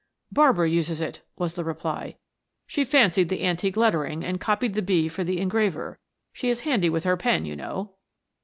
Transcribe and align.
"Barbara 0.31 0.67
uses 0.67 0.99
it," 0.99 1.21
was 1.37 1.53
the 1.53 1.63
reply. 1.63 2.15
"She 2.65 2.83
fancied 2.83 3.29
the 3.29 3.43
antique 3.43 3.77
lettering, 3.77 4.23
and 4.23 4.39
copied 4.41 4.73
the 4.73 4.81
'B' 4.81 5.07
for 5.09 5.23
the 5.23 5.39
engraver; 5.39 5.99
she 6.33 6.49
is 6.49 6.61
handy 6.61 6.89
with 6.89 7.03
her 7.03 7.15
pen, 7.17 7.45
you 7.45 7.55
know." 7.55 7.93